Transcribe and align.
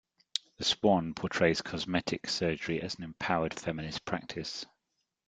"The 0.57 0.63
Swan" 0.63 1.13
portrays 1.13 1.61
cosmetic 1.61 2.27
surgery 2.27 2.81
as 2.81 2.95
an 2.95 3.03
empowered, 3.03 3.53
feminist 3.53 4.03
practice. 4.03 4.65